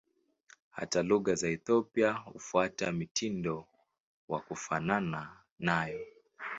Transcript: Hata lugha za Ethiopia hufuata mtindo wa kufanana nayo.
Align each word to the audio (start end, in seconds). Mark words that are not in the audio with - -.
Hata 0.69 1.03
lugha 1.03 1.35
za 1.35 1.47
Ethiopia 1.49 2.13
hufuata 2.13 2.91
mtindo 2.91 3.65
wa 4.27 4.39
kufanana 4.41 5.37
nayo. 5.59 6.05